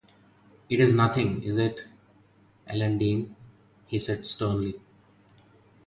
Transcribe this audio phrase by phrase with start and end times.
[0.67, 1.85] ‘It is nothing, is it,
[2.65, 3.35] Ellen Dean?’
[3.85, 4.81] he said sternly.